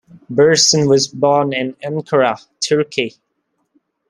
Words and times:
Birsen 0.31 0.89
was 0.89 1.07
born 1.07 1.53
in 1.53 1.75
Ankara, 1.83 2.39
Turkey. 2.67 3.17